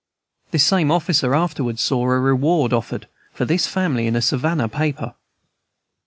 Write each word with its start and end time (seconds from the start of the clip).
This 0.49 0.63
same 0.63 0.89
officer 0.89 1.35
afterwards 1.35 1.79
saw 1.79 2.05
a 2.05 2.19
reward 2.19 2.73
offered 2.73 3.07
for 3.35 3.45
this 3.45 3.67
family 3.67 4.07
in 4.07 4.15
a 4.15 4.21
Savannah 4.23 4.67
paper. 4.67 5.13